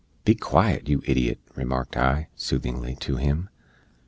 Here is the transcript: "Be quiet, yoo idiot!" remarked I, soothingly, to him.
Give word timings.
"Be 0.25 0.33
quiet, 0.33 0.89
yoo 0.89 1.03
idiot!" 1.05 1.39
remarked 1.53 1.95
I, 1.95 2.29
soothingly, 2.35 2.95
to 3.01 3.17
him. 3.17 3.49